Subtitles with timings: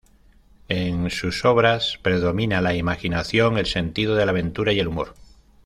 [0.67, 5.13] En sus obras predomina la imaginación, el sentido de la aventura y el humor.